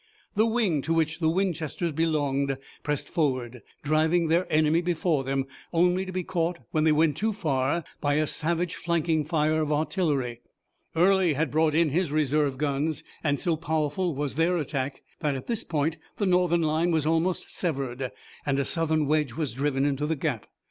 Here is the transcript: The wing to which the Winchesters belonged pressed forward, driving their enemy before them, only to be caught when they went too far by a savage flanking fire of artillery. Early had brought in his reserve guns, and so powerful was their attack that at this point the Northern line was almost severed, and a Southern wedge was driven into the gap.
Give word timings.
The 0.35 0.47
wing 0.47 0.81
to 0.81 0.95
which 0.95 1.19
the 1.19 1.29
Winchesters 1.29 1.91
belonged 1.91 2.57
pressed 2.81 3.07
forward, 3.07 3.61
driving 3.83 4.29
their 4.29 4.51
enemy 4.51 4.81
before 4.81 5.23
them, 5.23 5.45
only 5.71 6.07
to 6.07 6.11
be 6.11 6.23
caught 6.23 6.57
when 6.71 6.85
they 6.85 6.91
went 6.91 7.17
too 7.17 7.31
far 7.31 7.83
by 7.99 8.15
a 8.15 8.25
savage 8.25 8.73
flanking 8.73 9.23
fire 9.23 9.61
of 9.61 9.71
artillery. 9.71 10.41
Early 10.95 11.33
had 11.33 11.51
brought 11.51 11.75
in 11.75 11.89
his 11.89 12.11
reserve 12.11 12.57
guns, 12.57 13.03
and 13.23 13.39
so 13.39 13.55
powerful 13.55 14.15
was 14.15 14.33
their 14.37 14.57
attack 14.57 15.03
that 15.19 15.35
at 15.35 15.45
this 15.45 15.63
point 15.63 15.97
the 16.17 16.25
Northern 16.25 16.63
line 16.63 16.89
was 16.89 17.05
almost 17.05 17.55
severed, 17.55 18.11
and 18.43 18.57
a 18.57 18.65
Southern 18.65 19.05
wedge 19.05 19.33
was 19.35 19.53
driven 19.53 19.85
into 19.85 20.07
the 20.07 20.15
gap. 20.15 20.47